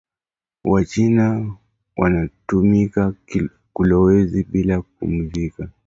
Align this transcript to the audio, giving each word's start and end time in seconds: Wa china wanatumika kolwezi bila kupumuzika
Wa 0.63 0.85
china 0.85 1.55
wanatumika 1.97 3.13
kolwezi 3.73 4.43
bila 4.43 4.81
kupumuzika 4.81 5.69